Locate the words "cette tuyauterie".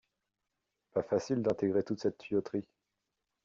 2.01-2.65